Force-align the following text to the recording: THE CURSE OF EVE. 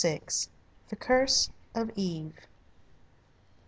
THE 0.89 0.95
CURSE 0.97 1.51
OF 1.75 1.91
EVE. 1.95 2.33